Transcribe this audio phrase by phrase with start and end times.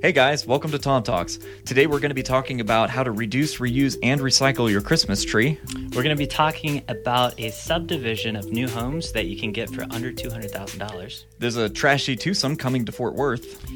[0.00, 1.40] Hey guys, welcome to Tom Talks.
[1.64, 5.24] Today we're going to be talking about how to reduce, reuse, and recycle your Christmas
[5.24, 5.58] tree.
[5.74, 9.68] We're going to be talking about a subdivision of new homes that you can get
[9.68, 11.24] for under $200,000.
[11.40, 13.68] There's a trashy twosome coming to Fort Worth.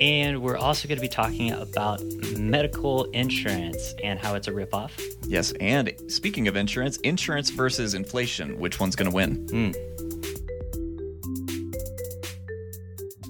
[0.00, 2.02] And we're also going to be talking about
[2.36, 4.90] medical insurance and how it's a ripoff.
[5.28, 9.46] Yes, and speaking of insurance, insurance versus inflation, which one's going to win?
[9.46, 9.76] Mm.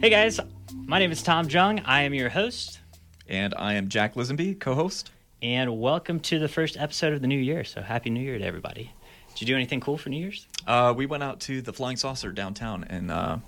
[0.00, 0.40] Hey guys,
[0.86, 1.80] my name is Tom Jung.
[1.84, 2.80] I am your host.
[3.28, 5.10] And I am Jack Lisenby, co host.
[5.42, 7.64] And welcome to the first episode of the new year.
[7.64, 8.92] So, Happy New Year to everybody.
[9.30, 10.46] Did you do anything cool for New Year's?
[10.66, 13.38] Uh, we went out to the Flying Saucer downtown and uh,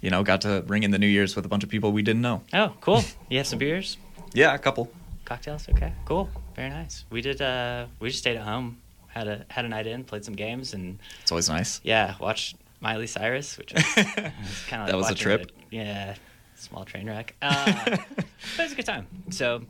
[0.00, 2.02] you know, got to ring in the New Year's with a bunch of people we
[2.02, 2.42] didn't know.
[2.52, 3.02] Oh, cool.
[3.28, 3.96] You have some beers?
[4.32, 4.90] yeah, a couple.
[5.24, 5.68] Cocktails?
[5.68, 6.28] Okay, cool.
[6.54, 7.04] Very nice.
[7.10, 10.24] We did, uh, we just stayed at home, had a, had a night in, played
[10.24, 10.98] some games, and.
[11.22, 11.80] It's always nice.
[11.82, 14.32] Yeah, watched Miley Cyrus, which was, kind of
[14.72, 15.50] like That was a trip?
[15.70, 16.14] yeah,
[16.56, 17.34] small train wreck.
[17.42, 18.00] Uh, but
[18.58, 19.06] it was a good time.
[19.30, 19.62] So,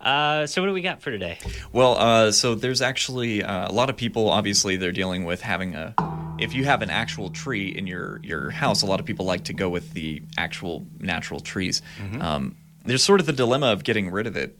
[0.00, 1.38] uh, so what do we got for today?
[1.72, 4.30] Well, uh, so there's actually uh, a lot of people.
[4.30, 5.94] Obviously, they're dealing with having a.
[6.38, 9.44] If you have an actual tree in your your house, a lot of people like
[9.44, 11.82] to go with the actual natural trees.
[11.98, 12.22] Mm-hmm.
[12.22, 14.56] Um, there's sort of the dilemma of getting rid of it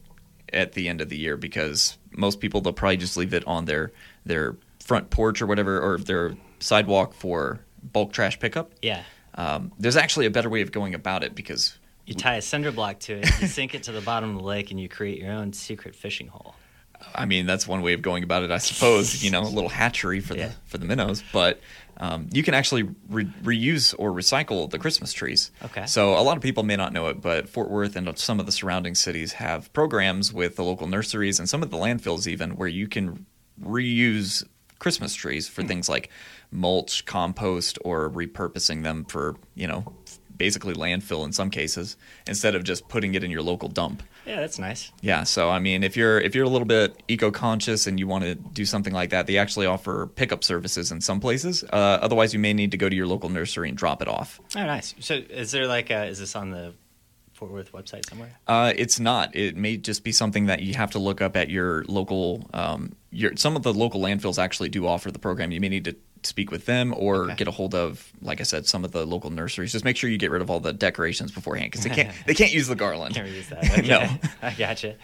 [0.52, 3.64] at the end of the year because most people they'll probably just leave it on
[3.64, 3.92] their
[4.26, 8.72] their front porch or whatever or their sidewalk for bulk trash pickup.
[8.82, 9.02] Yeah.
[9.34, 12.72] Um, there's actually a better way of going about it because you tie a cinder
[12.72, 15.18] block to it, you sink it to the bottom of the lake, and you create
[15.18, 16.54] your own secret fishing hole.
[17.14, 19.22] I mean, that's one way of going about it, I suppose.
[19.22, 20.48] you know, a little hatchery for yeah.
[20.48, 21.60] the for the minnows, but
[21.96, 25.50] um, you can actually re- reuse or recycle the Christmas trees.
[25.64, 25.86] Okay.
[25.86, 28.46] So a lot of people may not know it, but Fort Worth and some of
[28.46, 32.56] the surrounding cities have programs with the local nurseries and some of the landfills even
[32.56, 33.26] where you can
[33.62, 34.44] reuse
[34.80, 35.68] Christmas trees for mm.
[35.68, 36.10] things like
[36.50, 39.94] mulch, compost, or repurposing them for you know
[40.40, 44.02] basically landfill in some cases instead of just putting it in your local dump.
[44.24, 44.90] Yeah, that's nice.
[45.02, 48.24] Yeah, so I mean, if you're if you're a little bit eco-conscious and you want
[48.24, 51.62] to do something like that, they actually offer pickup services in some places.
[51.64, 54.40] Uh, otherwise, you may need to go to your local nursery and drop it off.
[54.56, 54.94] Oh, nice.
[54.98, 56.72] So, is there like a, is this on the
[57.40, 58.38] Fort Worth website somewhere?
[58.46, 59.34] Uh, it's not.
[59.34, 62.48] It may just be something that you have to look up at your local.
[62.52, 65.50] Um, your some of the local landfills actually do offer the program.
[65.50, 67.36] You may need to speak with them or okay.
[67.36, 69.72] get a hold of, like I said, some of the local nurseries.
[69.72, 72.34] Just make sure you get rid of all the decorations beforehand because they can't they
[72.34, 73.14] can't use the garland.
[73.14, 73.64] Can't use that.
[73.70, 73.88] Okay.
[73.88, 74.06] no,
[74.42, 74.96] I gotcha.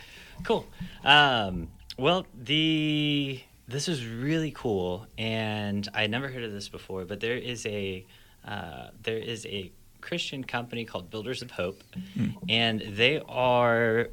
[0.45, 0.67] Cool.
[1.05, 7.07] Um, well, the this is really cool, and I never heard of this before.
[7.07, 8.05] But there is a
[8.45, 9.73] uh, there is a
[10.07, 11.83] Christian company called Builders of Hope,
[12.15, 12.29] hmm.
[12.49, 14.09] and they are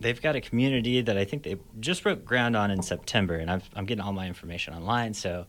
[0.00, 3.50] they've got a community that I think they just broke ground on in September, and
[3.50, 5.46] I'm I'm getting all my information online, so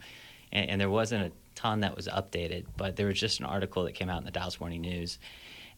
[0.52, 3.86] and, and there wasn't a ton that was updated, but there was just an article
[3.86, 5.18] that came out in the Dallas Morning News.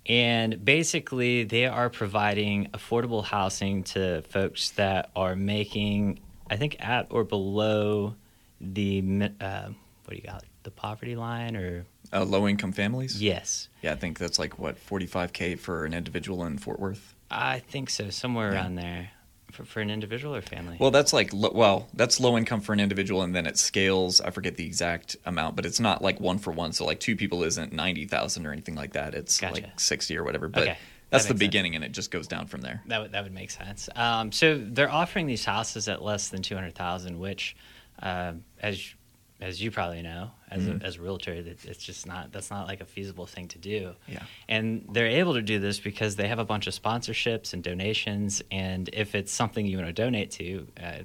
[0.08, 7.08] And basically, they are providing affordable housing to folks that are making, I think, at
[7.10, 8.16] or below
[8.60, 9.68] the uh,
[10.06, 13.22] what do you got, the poverty line or uh, low income families.
[13.22, 13.70] Yes.
[13.82, 17.14] Yeah, I think that's like what forty five k for an individual in Fort Worth.
[17.30, 18.58] I think so, somewhere yeah.
[18.58, 19.12] around there
[19.52, 20.78] for, for an individual or family?
[20.80, 24.22] Well, that's like well, that's low income for an individual, and then it scales.
[24.22, 26.74] I forget the exact amount, but it's not like one for one.
[26.74, 29.16] So like two people isn't ninety thousand or anything like that.
[29.16, 29.54] It's gotcha.
[29.54, 30.48] like sixty or whatever.
[30.48, 30.78] But okay.
[31.10, 31.84] that's that the beginning, sense.
[31.84, 32.82] and it just goes down from there.
[32.88, 33.90] That would that would make sense.
[33.96, 37.56] Um, so they're offering these houses at less than two hundred thousand, which,
[38.02, 38.94] uh, as
[39.40, 40.82] as you probably know, as mm-hmm.
[40.82, 43.94] a, as a realtor, it's just not that's not like a feasible thing to do.
[44.08, 44.24] Yeah.
[44.48, 48.42] And they're able to do this because they have a bunch of sponsorships and donations,
[48.52, 51.00] and if it's something you want to donate to, uh,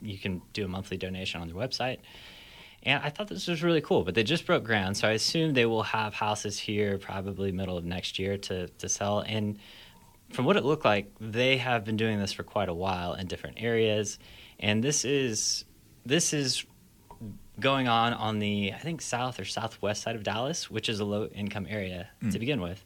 [0.00, 1.98] you can do a monthly donation on their website.
[2.84, 5.54] And I thought this was really cool, but they just broke ground, so I assume
[5.54, 9.20] they will have houses here probably middle of next year to to sell.
[9.20, 9.58] And
[10.30, 13.26] from what it looked like, they have been doing this for quite a while in
[13.26, 14.18] different areas,
[14.58, 15.66] and this is
[16.06, 16.64] this is
[17.60, 21.04] going on on the I think south or southwest side of Dallas, which is a
[21.04, 22.32] low income area mm.
[22.32, 22.84] to begin with.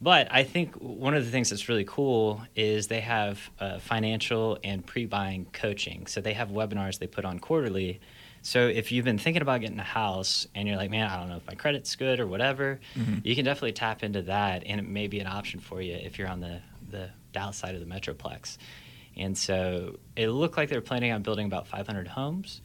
[0.00, 4.58] But I think one of the things that's really cool is they have uh, financial
[4.62, 6.06] and pre buying coaching.
[6.06, 8.00] So they have webinars they put on quarterly.
[8.42, 11.30] So if you've been thinking about getting a house and you're like, man, I don't
[11.30, 13.20] know if my credit's good or whatever, mm-hmm.
[13.24, 16.18] you can definitely tap into that, and it may be an option for you if
[16.18, 18.58] you're on the the Dallas side of the metroplex.
[19.16, 22.60] And so it looked like they were planning on building about 500 homes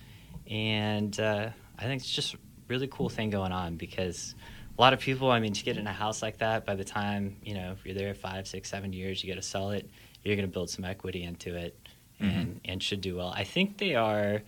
[0.49, 2.37] and uh, I think it's just a
[2.67, 4.35] really cool thing going on because
[4.77, 6.83] a lot of people, I mean, to get in a house like that, by the
[6.83, 9.89] time you know if you're there five, six, seven years, you got to sell it.
[10.23, 11.77] You're going to build some equity into it,
[12.19, 12.57] and mm-hmm.
[12.65, 13.33] and should do well.
[13.35, 14.41] I think they are.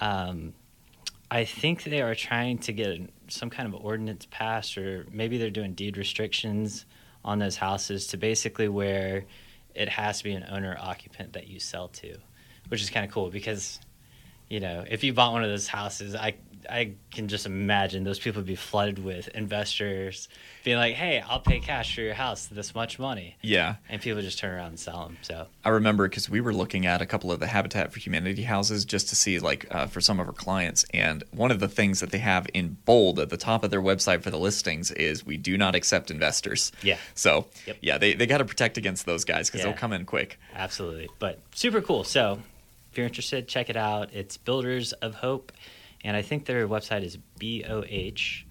[0.00, 0.54] Um,
[1.30, 5.50] I think they are trying to get some kind of ordinance passed, or maybe they're
[5.50, 6.86] doing deed restrictions
[7.24, 9.26] on those houses to basically where
[9.74, 12.16] it has to be an owner occupant that you sell to,
[12.68, 13.80] which is kind of cool because,
[14.48, 16.34] you know, if you bought one of those houses, I
[16.68, 20.28] I can just imagine those people would be flooded with investors
[20.64, 23.76] being like, "Hey, I'll pay cash for your house, this much money," Yeah.
[23.88, 25.16] and people just turn around and sell them.
[25.22, 28.42] So I remember because we were looking at a couple of the Habitat for Humanity
[28.42, 30.84] houses just to see, like, uh, for some of our clients.
[30.92, 33.80] And one of the things that they have in bold at the top of their
[33.82, 36.70] website for the listings is we do not accept investors.
[36.82, 36.98] Yeah.
[37.14, 37.76] So, Yep.
[37.80, 39.66] yeah, they, they got to protect against those guys because Yeah.
[39.70, 40.38] they'll come in quick.
[40.54, 41.08] Absolutely.
[41.18, 42.04] But super cool.
[42.04, 42.42] So
[42.90, 44.12] if you're interested, check it out.
[44.12, 45.52] It's Builders of Hope.
[46.04, 48.42] And I think their website is bohcdc.com.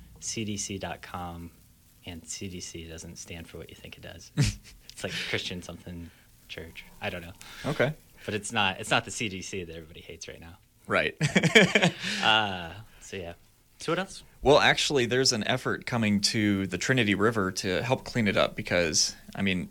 [2.06, 4.31] And CDC doesn't stand for what you think it does.
[4.38, 6.10] it's like Christian something
[6.48, 6.86] church.
[7.01, 7.34] I don't know.
[7.66, 7.94] Okay.
[8.25, 10.57] But it's not it's not the CDC that everybody hates right now.
[10.88, 11.16] Right.
[12.24, 13.33] Uh, so yeah.
[13.80, 14.24] So what else?
[14.42, 18.56] Well, actually, there's an effort coming to the Trinity River to help clean it up
[18.56, 19.69] because, I mean,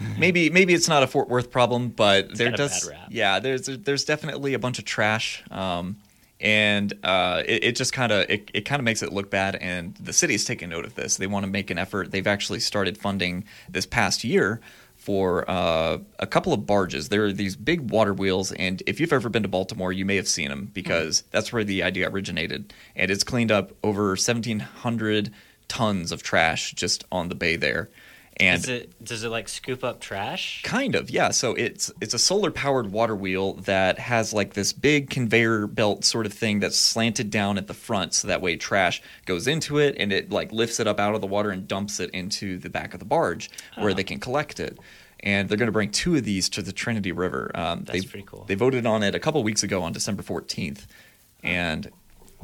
[0.18, 2.84] maybe maybe it's not a Fort Worth problem, but there does.
[3.10, 5.96] Yeah, there's there's definitely a bunch of trash, um,
[6.40, 9.56] and uh, it, it just kind of it, it kind of makes it look bad.
[9.56, 11.16] And the city's taking note of this.
[11.16, 12.10] They want to make an effort.
[12.10, 14.60] They've actually started funding this past year
[14.96, 17.10] for uh, a couple of barges.
[17.10, 20.16] There are these big water wheels, and if you've ever been to Baltimore, you may
[20.16, 22.72] have seen them because that's where the idea originated.
[22.96, 25.32] And it's cleaned up over 1,700
[25.68, 27.88] tons of trash just on the bay there.
[28.38, 30.62] And it does it like scoop up trash?
[30.62, 31.30] Kind of, yeah.
[31.30, 36.04] So it's it's a solar powered water wheel that has like this big conveyor belt
[36.04, 39.78] sort of thing that's slanted down at the front, so that way trash goes into
[39.78, 42.58] it and it like lifts it up out of the water and dumps it into
[42.58, 43.94] the back of the barge where Oh.
[43.94, 44.78] they can collect it.
[45.20, 47.50] And they're going to bring two of these to the Trinity River.
[47.54, 48.44] Um, That's they, pretty cool.
[48.46, 50.86] They voted on it a couple weeks ago on December fourteenth,
[51.42, 51.90] and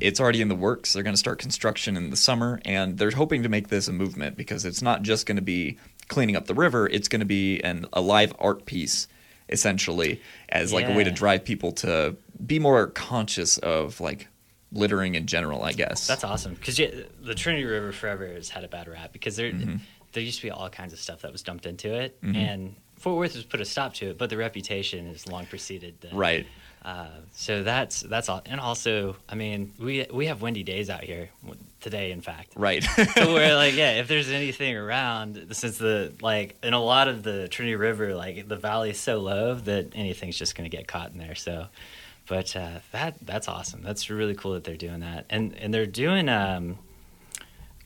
[0.00, 0.92] it's already in the works.
[0.92, 3.92] They're going to start construction in the summer, and they're hoping to make this a
[3.92, 5.78] movement because it's not just going to be
[6.08, 6.88] cleaning up the river.
[6.88, 9.06] It's going to be an a live art piece,
[9.48, 14.28] essentially, as like a way to drive people to be more conscious of like
[14.72, 15.62] littering in general.
[15.62, 19.36] I guess That's awesome because the Trinity River forever has had a bad rap because
[19.36, 19.76] there Mm-hmm.
[20.12, 22.36] there used to be all kinds of stuff that was dumped into it, Mhm.
[22.36, 26.00] and Fort Worth has put a stop to it, but the reputation has long preceded
[26.00, 26.46] the right.
[26.84, 31.04] Uh, so that's that's all, and also, I mean, we we have windy days out
[31.04, 31.30] here
[31.80, 32.54] today, in fact.
[32.56, 32.82] Right.
[32.82, 37.22] so we're like, yeah, if there's anything around, since the like in a lot of
[37.22, 40.88] the Trinity River, like the valley is so low that anything's just going to get
[40.88, 41.36] caught in there.
[41.36, 41.66] So,
[42.28, 43.82] but uh, that that's awesome.
[43.82, 46.28] That's really cool that they're doing that, and and they're doing.
[46.28, 46.78] Um,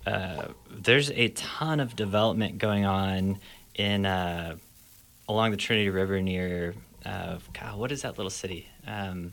[0.06, 3.40] uh, there's a ton of development going on
[3.74, 4.56] in uh,
[5.28, 6.74] along the Trinity River near.
[7.06, 8.68] Uh, God, what is that little city?
[8.86, 9.32] Um,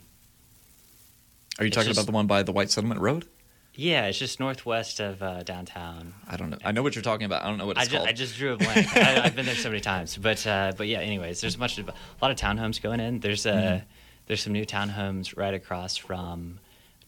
[1.60, 3.28] Are you talking just- about the one by the White Settlement Road?
[3.76, 6.14] yeah, it's just northwest of uh, downtown.
[6.28, 6.60] I don't know.
[6.64, 7.42] I know what you're talking about.
[7.44, 8.08] I don't know what I it's just, called.
[8.10, 8.86] I just drew a blank.
[8.96, 11.00] I, I've been there so many times, but uh, but yeah.
[11.00, 13.20] Anyways, there's a of a lot of townhomes going in.
[13.20, 13.84] There's uh, Mhm.
[14.28, 16.60] there's some new townhomes right across from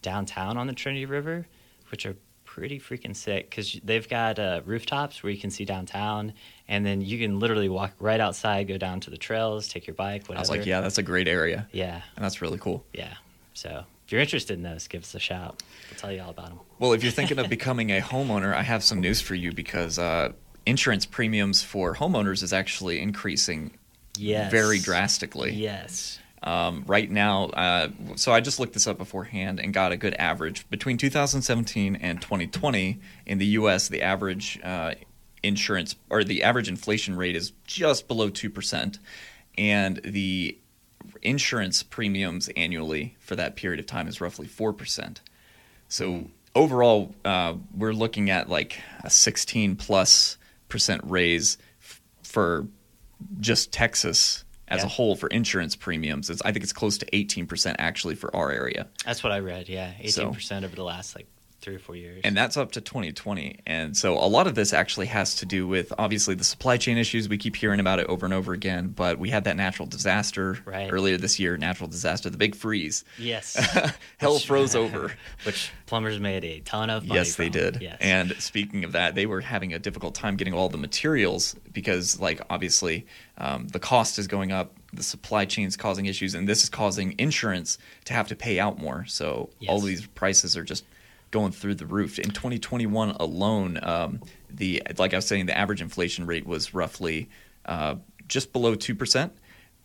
[0.01, 1.45] downtown on the Trinity River,
[1.91, 2.15] which are
[2.56, 6.31] pretty freaking sick because they've got uh, rooftops where you can see downtown,
[6.69, 9.94] and then you can literally walk right outside, go down to the trails, take your
[9.94, 10.38] bike, whatever.
[10.38, 12.86] I was like, yeah, that's a great area, yeah, and that's really cool.
[12.94, 13.16] yeah.
[13.56, 15.63] So if you're interested in those, give us a shout.
[15.92, 16.60] We'll tell you all about them.
[16.80, 20.00] Well, if you're thinking of becoming a homeowner, I have some news for you because
[20.00, 20.31] uh,
[20.66, 23.78] insurance premiums for homeowners is actually increasing
[24.18, 24.50] Yes.
[24.50, 25.52] very drastically.
[25.52, 26.19] Yes.
[26.45, 30.14] Um, right now, uh, so I just looked this up beforehand and got a good
[30.14, 30.69] average.
[30.69, 34.94] Between 2017 and 2020, in the U.S., the average uh,
[35.42, 38.99] insurance or the average inflation rate is just below 2%.
[39.57, 40.57] And the
[41.23, 45.18] insurance premiums annually for that period of time is roughly 4%.
[45.87, 50.37] So overall, uh, we're looking at like a 16 plus
[50.69, 52.68] percent raise f- for
[53.40, 54.86] just Texas as Yeah.
[54.86, 56.30] a whole for insurance premiums.
[56.30, 58.88] It's, I think it's close to 18% actually for our area.
[59.06, 59.69] That's what I read.
[59.69, 61.28] Yeah, eighteen percent over the last like
[61.62, 62.21] three or four years.
[62.24, 63.59] And that's up to 2020.
[63.66, 66.97] And so a lot of this actually has to do with obviously the supply chain
[66.97, 67.28] issues.
[67.28, 70.59] We keep hearing about it over and over again, but we had that natural disaster
[70.66, 70.92] Right.
[70.92, 73.04] earlier this year, natural disaster, the big freeze.
[73.18, 73.56] yes,
[74.18, 75.12] Hell Which- froze over.
[75.44, 77.19] which plumbers made a ton of money.
[77.19, 77.80] Yes, they did.
[77.81, 77.97] Yes.
[78.00, 82.19] And speaking of that, they were having a difficult time getting all the materials because,
[82.19, 83.06] like, obviously,
[83.38, 86.69] um, the cost is going up, the supply chain is causing issues, and this is
[86.69, 89.06] causing insurance to have to pay out more.
[89.07, 89.83] So all Yes.
[89.83, 90.83] these prices are just
[91.31, 92.19] going through the roof.
[92.19, 97.29] In 2021 alone, um, the like I was saying, the average inflation rate was roughly
[97.65, 97.95] uh,
[98.27, 99.33] just below two percent,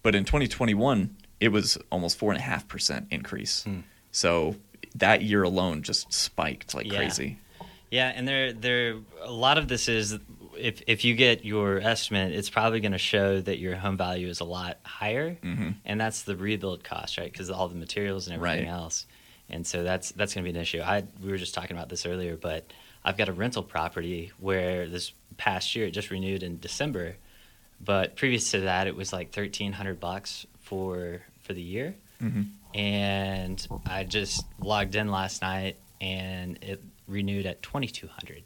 [0.02, 3.64] but in 2021 it was almost four and a half percent increase.
[3.64, 3.80] Hmm.
[4.12, 4.56] So
[4.94, 6.96] that year alone just spiked like Yeah.
[6.98, 7.38] crazy.
[7.90, 10.16] Yeah, and there, there, a lot of this is
[10.56, 14.28] if if you get your estimate, it's probably going to show that your home value
[14.28, 15.74] is a lot higher, Mhm.
[15.84, 17.32] and that's the rebuild cost, right?
[17.32, 18.72] Because all the materials and everything Right.
[18.72, 19.06] else,
[19.50, 20.80] and so that's that's going to be an issue.
[20.80, 22.64] I we were just talking about this earlier, but
[23.04, 27.16] I've got a rental property where this past year it just renewed in December,
[27.80, 32.50] but previous to that it was like thirteen hundred bucks for for the year, Mhm.
[32.74, 38.42] and I just logged in last night and it renewed at twenty two hundred.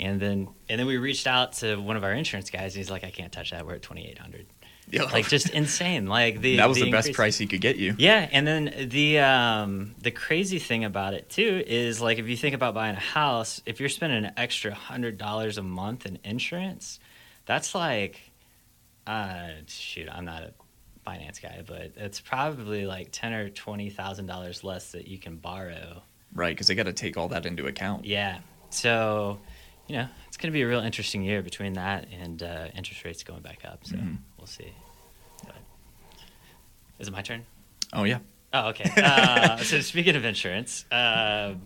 [0.00, 2.74] And then and then we reached out to one of our insurance guys.
[2.74, 3.66] And he's like, I can't touch that.
[3.66, 4.46] We're at twenty eight hundred.
[4.90, 5.04] Yeah.
[5.04, 6.06] Like just insane.
[6.06, 7.94] Like the that was the, best price he could get you.
[7.98, 12.36] Yeah, and then the um, the crazy thing about it too is like if you
[12.36, 16.18] think about buying a house, if you're spending an extra hundred dollars a month in
[16.24, 17.00] insurance,
[17.46, 18.20] that's like,
[19.06, 20.52] uh, shoot, I'm not a
[21.04, 25.36] finance guy, but it's probably like ten or twenty thousand dollars less that you can
[25.36, 26.02] borrow.
[26.34, 28.04] Right, because they got to take all that into account.
[28.04, 28.38] Yeah,
[28.70, 29.38] so
[29.88, 33.04] you know it's going to be a real interesting year between that and uh, interest
[33.04, 33.84] rates going back up.
[33.84, 34.18] So Mhm.
[34.36, 34.72] we'll see.
[35.44, 35.56] But,
[36.98, 37.44] is it my turn?
[37.92, 38.18] Oh yeah.
[38.52, 38.90] Oh, okay.
[38.96, 41.62] Uh, so speaking of insurance, um,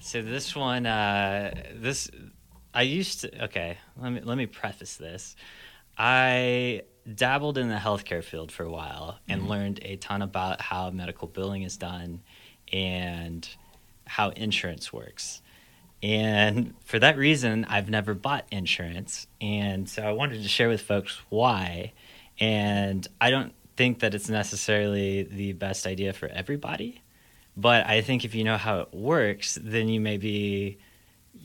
[0.00, 2.10] so this one, uh, this
[2.74, 3.44] I used to.
[3.44, 5.36] Okay, let me let me preface this.
[5.98, 6.82] I
[7.14, 11.28] dabbled in the healthcare field for a while and learned a ton about how medical
[11.28, 12.22] billing is done
[12.72, 13.46] and
[14.06, 15.42] how insurance works.
[16.02, 19.26] And for that reason, I've never bought insurance.
[19.40, 21.92] And so I wanted to share with folks why.
[22.40, 27.02] And I don't think that it's necessarily the best idea for everybody.
[27.56, 30.78] But I think if you know how it works, then you may be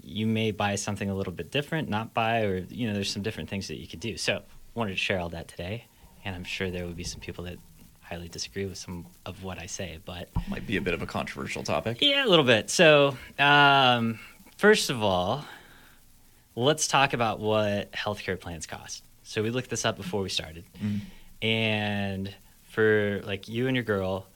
[0.04, 3.22] you may buy something a little bit different, not buy, or you know, there's some
[3.24, 4.18] different things that you could do.
[4.18, 4.42] So
[4.74, 5.86] wanted to share all that today.
[6.26, 7.58] And I'm sure there would be some people that
[8.02, 11.06] highly disagree with some of what I say, but Might be a bit of a
[11.06, 11.98] controversial topic.
[12.02, 12.70] yeah, a little bit.
[12.70, 14.20] So, um,
[14.58, 15.46] first of all,
[16.56, 19.04] let's talk about what healthcare plans cost.
[19.24, 21.02] So we looked this up before we started, Mhm.
[21.42, 22.36] and
[22.70, 24.28] for like you and your girl,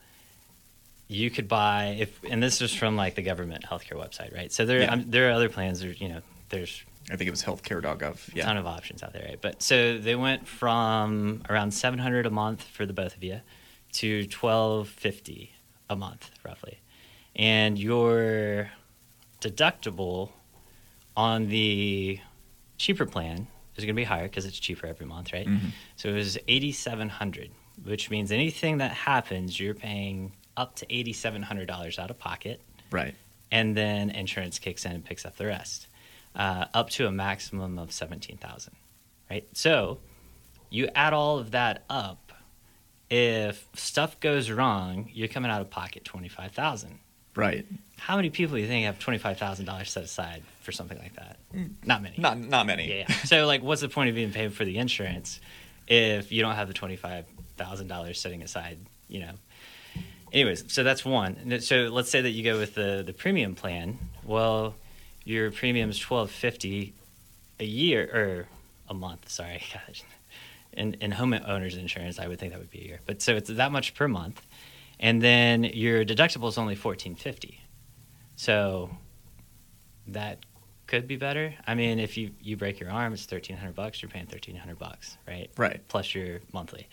[1.08, 4.52] you could buy if, and this is from like the government healthcare website, right?
[4.52, 4.92] So there, Yeah.
[4.92, 5.80] um, there are other plans.
[5.80, 8.36] There's, you know, there's I think it was healthcare.gov.
[8.36, 9.40] a ton of options out there, right?
[9.40, 13.40] But so they went from around seven hundred a month for the both of you
[13.94, 15.52] to twelve fifty
[15.90, 16.78] a month, roughly,
[17.34, 18.70] and your
[19.42, 20.30] deductible
[21.16, 22.18] on the
[22.78, 23.46] cheaper plan
[23.76, 25.46] is going to be higher because it's cheaper every month, right?
[25.46, 25.72] Mhm.
[25.96, 27.50] So it was eighty seven hundred,
[27.84, 32.18] which means anything that happens, you're paying up to eighty seven hundred dollars out of
[32.18, 33.14] pocket Right.
[33.50, 35.86] and then insurance kicks in and picks up the rest,
[36.34, 38.74] uh, up to a maximum of seventeen thousand.
[39.30, 39.46] Right.
[39.56, 39.98] So
[40.70, 42.32] you add all of that up.
[43.10, 46.98] If stuff goes wrong, you're coming out of pocket twenty five thousand.
[47.34, 47.66] Right.
[47.98, 50.98] How many people do you think have twenty five thousand dollars set aside for something
[50.98, 51.36] like that?
[51.54, 51.70] Mm.
[51.84, 52.16] Not many.
[52.18, 52.88] Not not many.
[52.88, 53.14] Yeah, yeah.
[53.24, 55.40] So like, what's the point of even paying for the insurance
[55.86, 58.78] if you don't have the twenty five thousand dollars setting aside?
[59.08, 59.32] You know.
[60.32, 61.60] Anyways, so that's one.
[61.60, 63.98] So let's say that you go with the the premium plan.
[64.24, 64.74] Well,
[65.24, 66.94] your premium is twelve fifty
[67.60, 68.48] a year or
[68.88, 69.28] a month.
[69.28, 70.02] Sorry, gosh.
[70.72, 73.00] In in homeowners insurance, I would think that would be a year.
[73.06, 74.44] But so it's that much per month,
[75.00, 77.60] and then your deductible is only fourteen fifty.
[78.36, 78.90] So
[80.08, 80.44] that
[80.86, 81.54] could be better.
[81.66, 84.02] I mean, if you you break your arm, it's thirteen hundred bucks.
[84.02, 85.50] You're paying thirteen hundred bucks, right?
[85.56, 85.80] Right.
[85.88, 86.88] Plus your monthly,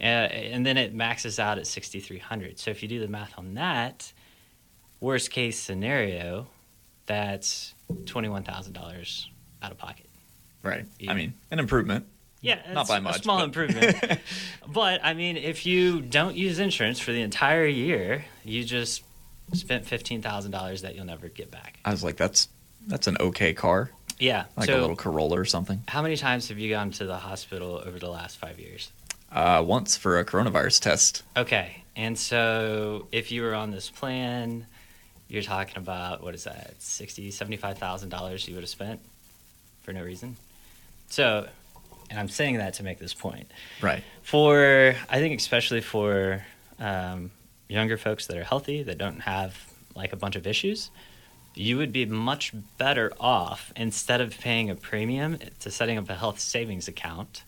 [0.00, 2.58] uh, and then it maxes out at sixty three hundred.
[2.58, 4.12] So if you do the math on that,
[5.00, 6.46] worst case scenario,
[7.06, 7.74] that's
[8.06, 9.28] twenty one thousand dollars
[9.62, 10.06] out of pocket.
[10.62, 10.86] Right.
[11.08, 12.06] I mean, an improvement.
[12.42, 14.20] Yeah, Not it's by A much, small but- improvement.
[14.68, 19.02] but I mean, if you don't use insurance for the entire year, you just
[19.52, 21.78] spent fifteen thousand dollars that you'll never get back.
[21.84, 22.48] I was like, that's
[22.86, 23.90] that's an okay car,
[24.20, 24.44] Yeah.
[24.56, 25.82] like so a little Corolla or something.
[25.88, 28.92] How many times have you gone to the hospital over the last five years?
[29.32, 31.22] Uh, once for a coronavirus test.
[31.36, 31.82] Okay.
[31.96, 34.66] And so if you were on this plan,
[35.28, 39.00] you're talking about, what is that, $60,000, $75,000 you would have spent
[39.82, 40.36] for no reason?
[41.08, 41.48] So,
[42.10, 43.50] and I'm saying that to make this point.
[43.80, 44.02] Right.
[44.22, 46.44] For, I think, especially for
[46.78, 47.30] um,
[47.68, 50.90] younger folks that are healthy, that don't have like a bunch of issues,
[51.54, 56.14] you would be much better off instead of paying a premium to setting up a
[56.14, 57.44] health savings account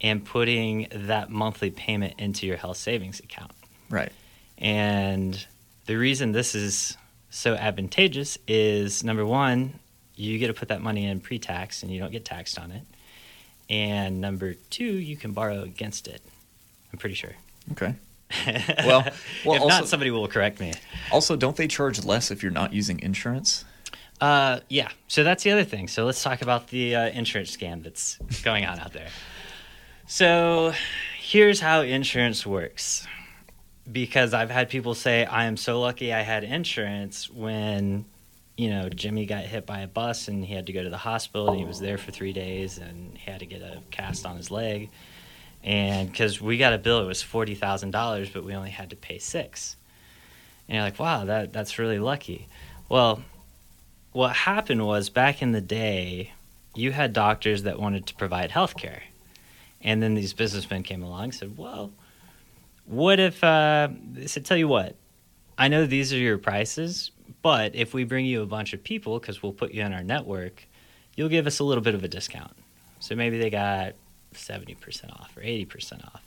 [0.00, 3.52] and putting that monthly payment into your health savings account.
[3.88, 4.12] Right.
[4.58, 5.46] And
[5.86, 6.96] the reason this is
[7.30, 9.78] so advantageous is number one,
[10.14, 12.70] you get to put that money in pre tax and you don't get taxed on
[12.70, 12.82] it.
[13.68, 16.22] And number two, you can borrow against it.
[16.92, 17.32] I'm pretty sure.
[17.72, 17.94] Okay.
[18.84, 19.04] Well-
[19.44, 20.72] well, if also- not, somebody will correct me.
[21.12, 23.64] Also, don't they charge less if you're not using insurance?
[24.20, 24.88] Uh, yeah.
[25.08, 25.88] So that's the other thing.
[25.88, 29.08] So let's talk about the uh, insurance scam that's going on out there.
[30.06, 30.72] So
[31.18, 33.06] here's how insurance works.
[33.90, 38.04] Because I've had people say, I am so lucky I had insurance when,
[38.56, 40.96] you know, Jimmy got hit by a bus and he had to go to the
[40.96, 44.24] hospital and he was there for three days and he had to get a cast
[44.24, 44.88] on his leg.
[45.62, 49.18] And because we got a bill, it was $40,000, but we only had to pay
[49.18, 49.76] six.
[50.68, 52.46] And you're like, wow, that, that's really lucky.
[52.88, 53.22] Well,
[54.12, 56.32] what happened was back in the day,
[56.74, 59.02] you had doctors that wanted to provide health care.
[59.82, 61.92] And then these businessmen came along and said, well,
[62.86, 64.96] what if, uh, they said, tell you what,
[65.58, 67.10] I know these are your prices,
[67.46, 70.02] but if we bring you a bunch of people, because we'll put you in our
[70.02, 70.66] network,
[71.14, 72.50] you'll give us a little bit of a discount.
[72.98, 73.92] So maybe they got
[74.34, 76.24] 70% off or 80% off,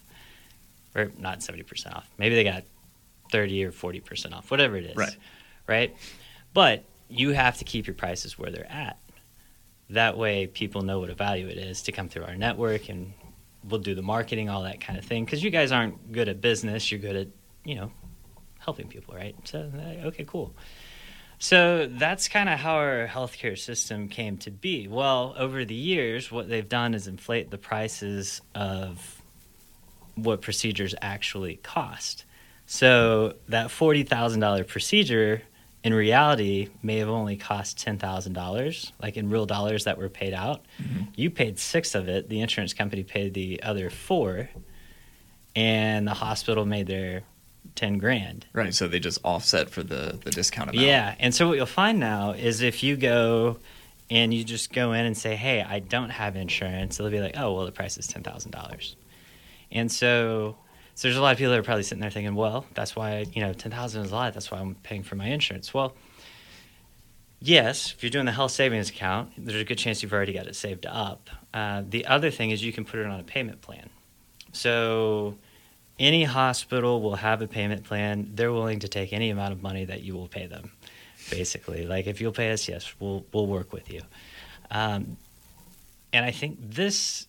[0.96, 2.10] or not 70% off.
[2.18, 2.64] Maybe they got
[3.34, 4.96] 30 or 40% off, whatever it is.
[4.96, 5.18] Right.
[5.68, 5.98] Right.
[6.54, 8.98] But you have to keep your prices where they're at.
[9.90, 13.12] That way, people know what a value it is to come through our network and
[13.68, 15.26] we'll do the marketing, all that kind of thing.
[15.26, 17.28] Because you guys aren't good at business, you're good at,
[17.66, 17.92] you know,
[18.60, 19.36] helping people, right?
[19.44, 20.56] So, uh, okay, cool.
[21.42, 24.90] So that's kind of how our healthcare system came to be.
[24.90, 29.22] Well, over the years, what they've done is inflate the prices of
[30.16, 32.26] what procedures actually cost.
[32.66, 35.42] So that forty thousand dollar procedure,
[35.82, 40.10] in reality, may have only cost ten thousand dollars, like in real dollars that were
[40.10, 40.66] paid out.
[40.82, 41.04] Mm-hmm.
[41.16, 42.28] You paid six of it.
[42.28, 44.50] The insurance company paid the other four,
[45.56, 47.24] and the hospital made their
[47.76, 48.46] ten grand.
[48.54, 48.74] Right.
[48.74, 50.86] So they just offset for the the discount amount.
[50.86, 53.58] Yeah, and so what you'll find now is if you go
[54.10, 57.36] and you just go in and say, "Hey, I don't have insurance," they'll be like,
[57.38, 58.96] "Oh, well, the price is ten thousand dollars,"
[59.72, 60.58] and so.
[60.96, 63.26] So there's a lot of people that are probably sitting there thinking, well, that's why
[63.32, 64.34] you know ten thousand is a lot.
[64.34, 65.74] That's why I'm paying for my insurance.
[65.74, 65.96] Well,
[67.40, 70.48] yes, if you're doing the health savings account, there's a good chance you've already got
[70.48, 71.30] it saved up.
[71.54, 73.90] Uh, the other thing is you can put it on a payment plan.
[74.52, 75.38] So
[76.00, 78.32] any hospital will have a payment plan.
[78.34, 80.72] They're willing to take any amount of money that you will pay them.
[81.30, 84.02] Basically, like if you'll pay us, yes, we'll we'll work with you.
[84.72, 85.18] Um,
[86.14, 87.28] and I think this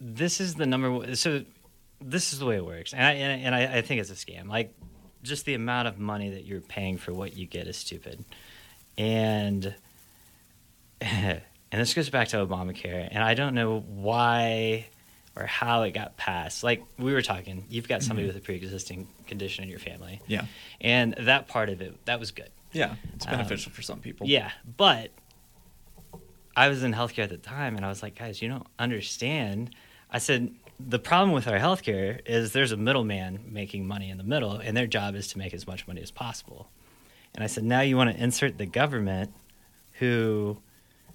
[0.00, 0.90] this is the number.
[0.90, 1.44] one- So
[2.00, 4.48] this is the way it works, and I and, I, I think it's a scam.
[4.48, 4.74] Like
[5.22, 8.24] just the amount of money that you're paying for what you get is stupid,
[8.98, 9.74] and
[11.00, 14.86] and this goes back to Obamacare, and I don't know why
[15.36, 16.64] or how it got passed.
[16.64, 20.46] Like we were talking, you've got somebody with a pre-existing condition in your family, Yeah.
[20.80, 22.50] and that part of it that was good.
[22.72, 22.96] Yeah.
[23.14, 24.26] It's Um, beneficial for some people.
[24.26, 25.10] Yeah, but
[26.56, 29.74] I was in healthcare at the time, and I was like, guys, you don't understand.
[30.10, 34.24] I said the problem with our healthcare is there's a middleman making money in the
[34.24, 36.70] middle, and their job is to make as much money as possible.
[37.34, 39.32] And I said, now you want to insert the government,
[39.98, 40.58] who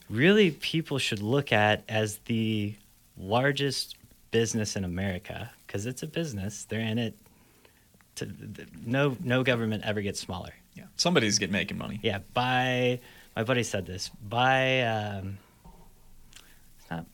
[0.09, 2.75] really people should look at as the
[3.17, 3.95] largest
[4.31, 6.65] business in America because it's a business.
[6.65, 7.15] They're in it.
[8.15, 8.27] To,
[8.85, 10.53] no, no government ever gets smaller.
[10.75, 10.85] Yeah.
[10.95, 11.99] Somebody's getting making money.
[12.01, 12.99] Yeah, by
[13.35, 14.09] my buddy said this.
[14.27, 15.37] By um,
[16.79, 17.05] it's not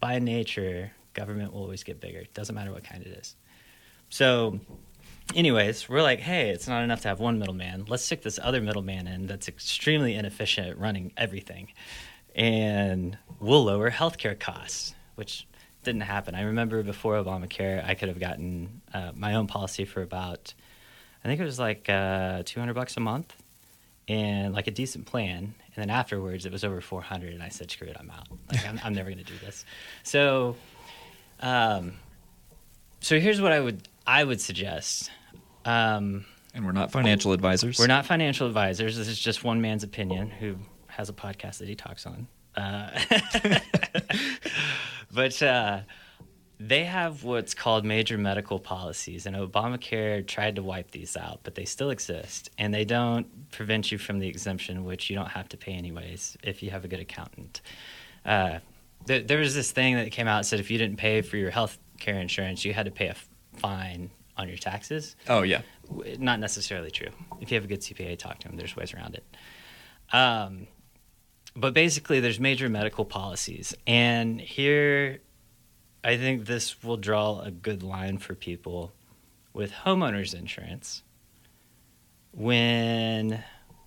[0.00, 2.24] by nature, government will always get bigger.
[2.34, 3.36] Doesn't matter what kind it is.
[4.08, 4.60] So,
[5.34, 7.86] anyways, we're like, hey, it's not enough to have one middleman.
[7.88, 11.72] Let's stick this other middleman in that's extremely inefficient at running everything,
[12.34, 15.46] and we'll lower healthcare costs, which
[15.86, 16.34] didn't happen.
[16.34, 20.52] I remember before Obamacare, I could have gotten uh, my own policy for about,
[21.24, 23.34] I think it was like uh, 200 bucks a month
[24.08, 25.54] and like a decent plan.
[25.74, 28.28] And then afterwards, it was over 400, and I said, "Screw it, I'm out.
[28.50, 29.66] Like, I'm, I'm never going to do this."
[30.04, 30.56] So,
[31.40, 31.92] um,
[33.00, 35.10] so here's what I would I would suggest.
[35.66, 37.78] Um, And we're not financial advisors.
[37.78, 38.96] we're not financial advisors.
[38.96, 42.26] This is just one man's opinion who has a podcast that he talks on.
[42.56, 42.88] Uh,
[45.16, 45.80] but uh,
[46.60, 51.54] they have what's called major medical policies, and Obamacare tried to wipe these out, but
[51.54, 55.48] they still exist, and they don't prevent you from the exemption, which you don't have
[55.48, 57.62] to pay anyways if you have a good accountant.
[58.26, 58.58] Uh,
[59.06, 61.38] there, there was this thing that came out that said if you didn't pay for
[61.38, 65.16] your health care insurance, you had to pay a f- fine on your taxes.
[65.28, 65.62] Oh yeah.
[66.18, 67.08] Not necessarily true.
[67.40, 68.58] If you have a good CPA, talk to them.
[68.58, 69.24] There's ways around it.
[70.12, 70.66] Um,
[71.56, 75.20] but basically, there's major medical policies, and here,
[76.04, 78.92] I think this will draw a good line for people
[79.52, 81.02] with homeowners insurance.
[82.32, 83.42] When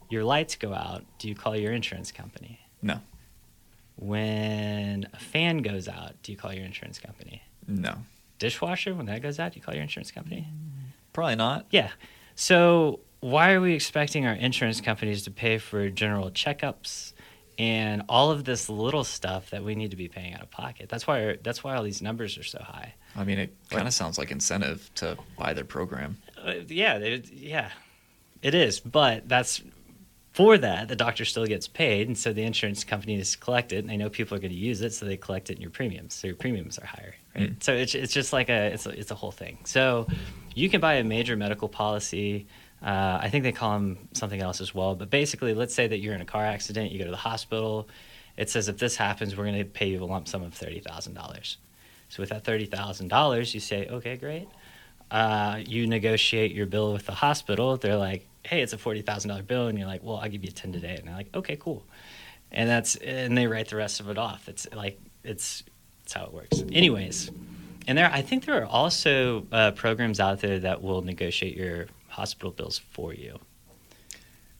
[0.09, 2.59] your lights go out, do you call your insurance company?
[2.81, 2.99] No.
[3.95, 7.43] When a fan goes out, do you call your insurance company?
[7.67, 7.95] No.
[8.39, 10.47] Dishwasher, when that goes out, do you call your insurance company?
[11.13, 11.67] Probably not.
[11.69, 11.89] Yeah.
[12.33, 17.13] So why are we expecting our insurance companies to pay for general checkups
[17.59, 20.87] and all of this little stuff that we need to be paying out of pocket?
[20.89, 22.95] That's why that's why all these numbers are so high.
[23.15, 26.17] I mean, it kind of sounds like incentive to buy their program.
[26.43, 27.71] Uh, yeah, they, yeah,
[28.41, 28.79] it is.
[28.79, 29.61] But that's
[30.31, 33.89] for that the doctor still gets paid, and so the insurance companies collect it, and
[33.89, 36.13] they know people are going to use it, so they collect it in your premiums.
[36.13, 37.51] So your premiums are higher, right?
[37.51, 37.61] Mm.
[37.63, 39.57] So it's it's just like a it's a, it's a whole thing.
[39.65, 40.07] So
[40.55, 42.47] you can buy a major medical policy.
[42.81, 44.95] Uh, I think they call them something else as well.
[44.95, 47.89] But basically, let's say that you're in a car accident, you go to the hospital.
[48.37, 50.79] It says if this happens, we're going to pay you a lump sum of thirty
[50.79, 51.57] thousand dollars.
[52.07, 54.47] So with that thirty thousand dollars, you say, okay, great.
[55.11, 57.75] Uh, you negotiate your bill with the hospital.
[57.77, 60.45] They're like, hey, it's a forty thousand dollar bill, and you're like, well, I'll give
[60.45, 61.83] you ten today, and they're like, okay, cool.
[62.51, 64.47] And that's and they write the rest of it off.
[64.47, 65.63] It's like it's
[66.03, 66.63] it's how it works.
[66.71, 67.29] Anyways,
[67.87, 71.87] and there, I think there are also uh, programs out there that will negotiate your
[72.09, 73.39] hospital bills for you.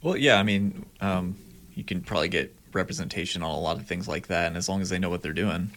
[0.01, 1.35] Well, yeah, I mean, um,
[1.73, 4.81] you can probably get representation on a lot of things like that, and as long
[4.81, 5.71] as they know what they're doing,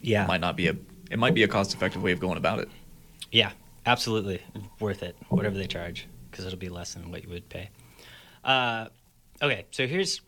[0.00, 0.76] Yeah, it might not be a
[1.10, 2.68] it might be a cost effective way of going about it.
[3.32, 3.52] Yeah,
[3.86, 4.42] absolutely
[4.80, 5.16] worth it.
[5.28, 7.70] Whatever they charge, because it'll be less than what you would pay.
[8.44, 8.86] Uh,
[9.40, 10.20] okay, so here's,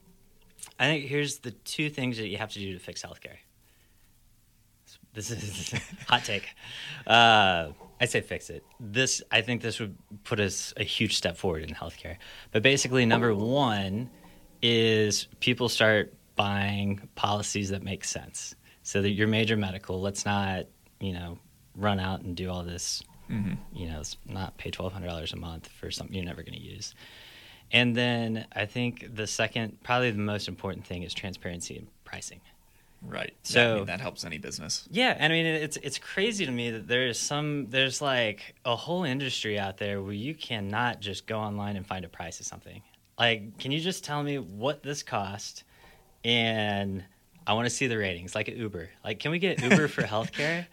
[0.78, 3.36] I think here's the two things that you have to do to fix healthcare.
[5.12, 5.72] This is
[6.08, 6.48] hot take.
[7.06, 8.64] Uh, I say fix it.
[8.80, 12.16] This, I think, this would put us a huge step forward in healthcare.
[12.50, 14.08] But basically, number one
[14.62, 18.54] is people start buying policies that make sense.
[18.82, 20.64] So that your major medical, let's not,
[20.98, 21.38] you know,
[21.76, 25.36] run out and do all this hmm you know, not pay twelve hundred dollars a
[25.36, 26.94] month for something you're never going to use.
[27.70, 32.40] And then I think the second, probably the most important thing is transparency in pricing.
[33.02, 33.34] Right.
[33.42, 34.86] So- Yeah, I mean, that helps any business.
[34.90, 38.76] Yeah, and I mean it's it's crazy to me that there's some there's like a
[38.76, 42.46] whole industry out there where you cannot just go online and find a price of
[42.46, 42.82] something.
[43.18, 45.64] Like, can you just tell me what this cost?
[46.24, 47.04] And
[47.46, 48.90] I want to see the ratings, like at Uber.
[49.04, 50.66] Like, can we get Uber for healthcare?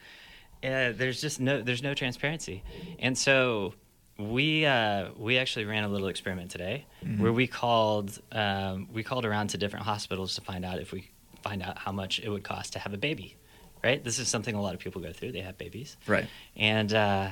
[0.64, 2.64] Uh, there's just no there's no transparency,
[3.00, 3.74] and so
[4.18, 6.86] we uh, we actually ran a little experiment today
[7.20, 11.10] where we called um, we called around to different hospitals to find out if we
[11.48, 13.36] find out how much it would cost to have a baby.
[13.84, 15.32] Right, this is something a lot of people go through.
[15.34, 16.28] They have babies, Right.
[16.56, 17.30] and uh,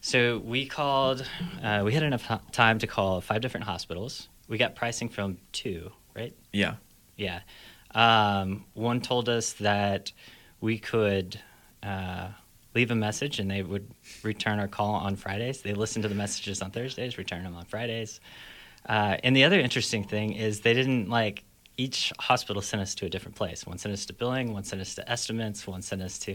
[0.00, 1.26] so we called.
[1.62, 4.28] Uh, we had enough time to call five different hospitals.
[4.48, 5.90] We got pricing from two.
[6.14, 6.74] Right, Yeah.
[7.16, 7.40] yeah.
[7.94, 10.12] Um, one told us that
[10.60, 11.40] we could
[11.82, 12.28] uh,
[12.74, 13.88] leave a message and they would
[14.22, 15.62] return our call on Fridays.
[15.62, 18.20] They listen to the messages on Thursdays, return them on Fridays.
[18.88, 21.44] Uh, and the other interesting thing is they didn't like
[21.78, 23.64] each hospital sent us to a different place.
[23.66, 26.32] One sent us to billing, one sent us to estimates, one sent us to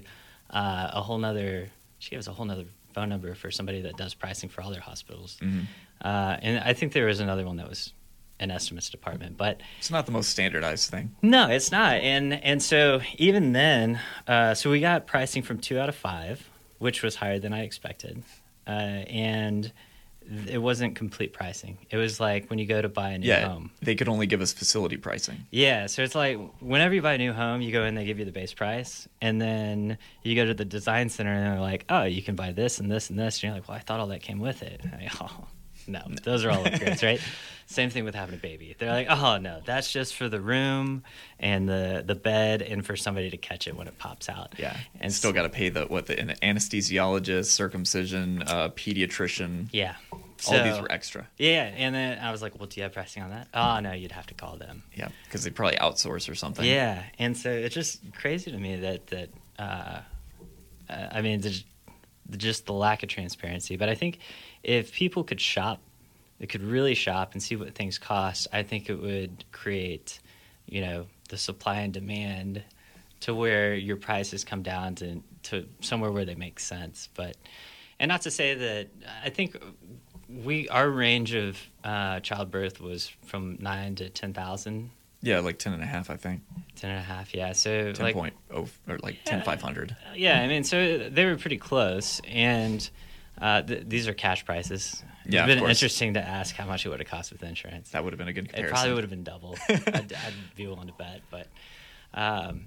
[0.50, 1.68] uh, a whole nother.
[2.00, 4.72] She gave us a whole nother phone number for somebody that does pricing for all
[4.72, 5.38] their hospitals.
[5.42, 5.66] Mhm.
[6.04, 7.94] Uh, and I think there was another one that was
[8.40, 11.14] an estimates department, but It's not the most standardized thing.
[11.22, 11.96] no, it's not.
[11.98, 16.50] And and so even then, uh, so we got pricing from two out of five,
[16.78, 18.24] which was higher than I expected,
[18.66, 19.72] uh, and
[20.48, 21.78] it wasn't complete pricing.
[21.90, 23.48] It was like when you go to buy a new Yeah.
[23.48, 23.72] home.
[23.82, 25.46] They could only give us facility pricing.
[25.52, 28.20] Yeah, so it's like whenever you buy a new home, you go in, they give
[28.20, 31.86] you the base price, and then you go to the design center, and they're like,
[31.90, 34.00] "Oh, you can buy this and this and this." And you're like, "Well, I thought
[34.00, 35.48] all that came with it." I, oh,
[35.88, 37.20] no, those are all upgrades, right?
[37.66, 38.76] Same thing with having a baby.
[38.78, 41.04] They're like, "Oh no, that's just for the room
[41.40, 44.76] and the the bed, and for somebody to catch it when it pops out." Yeah.
[45.00, 49.70] and still got to pay the what the an anesthesiologist, circumcision, uh, pediatrician.
[49.72, 49.96] yeah.
[50.46, 51.26] All these were extra.
[51.38, 53.94] Yeah, and then I was like, "Well, do you have pricing on that?" Oh no,
[53.94, 54.84] you'd have to call them.
[54.94, 56.66] Yeah, because they probably outsource or something.
[56.66, 60.02] Yeah, and so it's just crazy to me that that uh,
[60.90, 61.64] uh, I mean, there's
[62.38, 63.76] just the lack of transparency.
[63.76, 64.20] But I think
[64.64, 65.80] if people could shop,
[66.40, 68.48] they could really shop and see what things cost.
[68.52, 70.20] I think it would create,
[70.68, 72.64] you know, the supply and demand
[73.22, 77.10] to where your prices come down to to somewhere where they make sense.
[77.14, 77.38] But
[78.00, 78.88] and not to say that
[79.24, 79.58] I think
[80.30, 84.92] we our range of uh, childbirth was from nine to ten thousand.
[85.24, 86.42] Yeah, like 10 and a half, I think.
[86.76, 87.54] Ten and a half, yeah.
[87.54, 89.38] So 10 like, point oh, or like Yeah.
[89.38, 89.96] 10 500.
[90.16, 92.88] yeah, I mean, so they were pretty close, and
[93.42, 95.02] uh, th- these are cash prices.
[95.26, 97.92] Yeah, It'd of been interesting to ask how much it would have cost with insurance.
[97.92, 99.56] That would have been a good It probably would have been double.
[99.70, 101.48] I'd, I'd be willing to bet, but
[102.14, 102.66] um,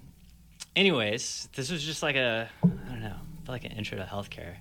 [0.74, 4.56] anyways, this was just like a I don't know, feel like an intro to healthcare.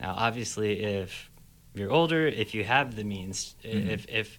[0.00, 1.30] Now, obviously, if
[1.74, 3.88] you're older, if you have the means, Mhm.
[3.90, 4.38] if if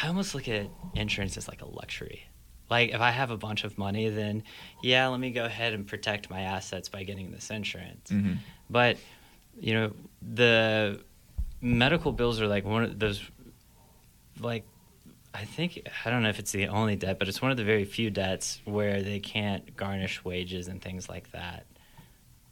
[0.00, 2.24] I almost look at insurance as like a luxury.
[2.70, 4.42] Like if I have a bunch of money, then
[4.82, 8.10] yeah, let me go ahead and protect my assets by getting this insurance.
[8.10, 8.38] Mhm.
[8.70, 8.96] But
[9.60, 11.00] you know, the
[11.60, 13.22] medical bills are like one of those
[14.40, 14.64] like
[15.32, 17.64] I think I don't know if it's the only debt, but it's one of the
[17.64, 21.66] very few debts where they can't garnish wages and things like that.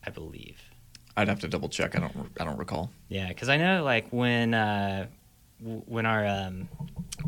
[0.04, 0.60] I believe.
[1.16, 1.94] I'd have to double check.
[1.96, 2.32] I don't.
[2.40, 2.90] I don't recall.
[3.08, 5.06] Yeah, because I know like when uh,
[5.60, 6.68] w- when our um,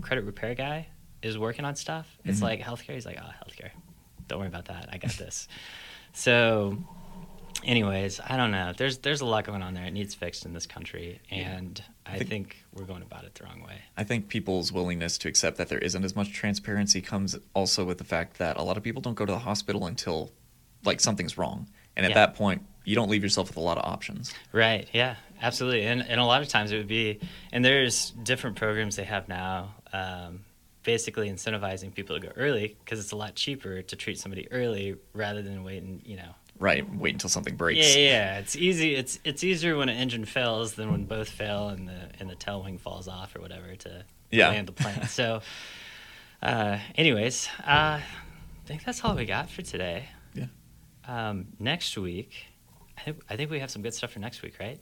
[0.01, 0.89] credit repair guy
[1.25, 2.43] is working on stuff, it's Mhm.
[2.43, 2.95] like healthcare.
[2.95, 3.71] He's like, oh, healthcare.
[4.29, 4.89] Don't worry about that.
[4.93, 5.49] I got this.
[6.13, 6.79] so,
[7.65, 8.73] anyways, I don't know.
[8.77, 9.85] There's there's a lot going on there.
[9.85, 13.45] It needs fixed in this country, and I think- think we're going about it the
[13.45, 13.83] wrong way.
[13.97, 17.99] I think people's willingness to accept that there isn't as much transparency comes also with
[17.99, 20.31] the fact that a lot of people don't go to the hospital until
[20.85, 22.15] like something's wrong, and at Yeah.
[22.27, 24.35] that point, you don't leave yourself with a lot of options.
[24.53, 24.87] Right.
[24.93, 25.17] Yeah.
[25.41, 25.85] Absolutely.
[25.87, 27.19] And and a lot of times it would be,
[27.53, 30.45] and there's different programs they have now, um,
[30.85, 34.97] basically incentivizing people to go early because it's a lot cheaper to treat somebody early
[35.13, 36.01] rather than waiting.
[36.05, 36.35] You know.
[36.57, 36.89] Right.
[36.95, 37.97] Wait until something breaks.
[37.97, 38.39] Yeah, yeah.
[38.39, 38.95] It's easy.
[38.95, 42.37] It's it's easier when an engine fails than when both fail and the and the
[42.37, 44.51] tail wing falls off or whatever to Yeah.
[44.51, 45.03] land the plane.
[45.09, 45.43] so,
[46.43, 48.03] uh, anyways, uh, I
[48.67, 50.09] think that's all we got for today.
[50.35, 50.47] Yeah.
[51.09, 52.47] Um, next week,
[52.97, 54.81] I think, I think we have some good stuff for next week, right?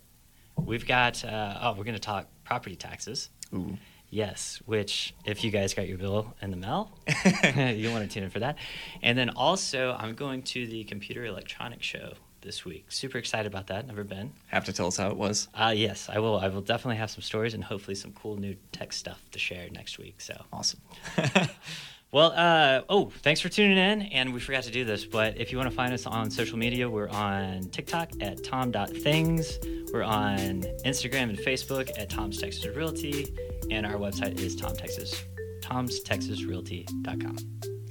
[0.57, 1.25] We've got.
[1.25, 3.31] Uh, oh, we're going to talk property taxes.
[3.55, 3.79] Ooh.
[4.13, 6.91] Yes, which if you guys got your bill in the mail,
[7.57, 8.59] you want to tune in for that.
[9.01, 12.85] And then also, I'm going to the Computer Electronics Show this week.
[12.93, 13.87] Super excited about that.
[13.87, 14.33] Never been.
[14.49, 15.49] Have to tell us how it was.
[15.55, 16.39] Uh, yes, I will.
[16.39, 19.71] I will definitely have some stories and hopefully some cool new tech stuff to share
[19.71, 20.21] next week.
[20.21, 20.81] So, Awesome.
[22.13, 24.03] well, uh, oh, thanks for tuning in.
[24.03, 26.59] And we forgot to do this, but if you want to find us on social
[26.59, 29.59] media, we're on TikTok at tom.things.
[29.93, 33.35] We're on Instagram and Facebook at Tom's Texas Realty.
[33.71, 35.25] And our website is Tom Texas,
[35.61, 37.37] tomstexasrealty.com.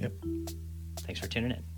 [0.00, 0.12] yep.
[1.00, 1.71] Thanks for tuning in.